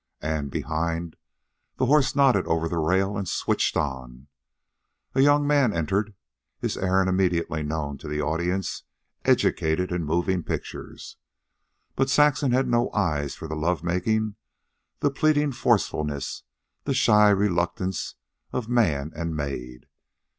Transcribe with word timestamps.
And, 0.23 0.49
behind, 0.49 1.15
the 1.77 1.85
horse 1.85 2.15
nodded 2.15 2.47
over 2.47 2.67
the 2.67 2.79
rail 2.79 3.15
and 3.19 3.29
switched 3.29 3.77
on. 3.77 4.25
A 5.13 5.21
young 5.21 5.45
man 5.45 5.71
entered, 5.73 6.15
his 6.59 6.75
errand 6.75 7.07
immediately 7.07 7.61
known 7.61 7.99
to 7.99 8.09
an 8.09 8.19
audience 8.19 8.81
educated 9.25 9.91
in 9.91 10.03
moving 10.03 10.41
pictures. 10.41 11.17
But 11.95 12.09
Saxon 12.09 12.51
had 12.51 12.67
no 12.67 12.91
eyes 12.93 13.35
for 13.35 13.47
the 13.47 13.55
love 13.55 13.83
making, 13.83 14.37
the 15.01 15.11
pleading 15.11 15.51
forcefulness, 15.51 16.41
the 16.85 16.95
shy 16.95 17.29
reluctance, 17.29 18.15
of 18.51 18.67
man 18.67 19.11
and 19.15 19.35
maid. 19.35 19.85